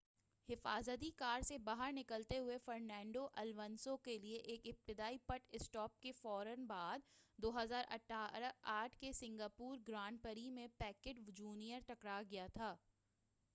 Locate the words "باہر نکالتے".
1.63-2.37